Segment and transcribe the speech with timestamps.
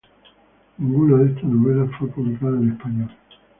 [0.79, 3.11] Ninguna de estas novelas fue publicada en español.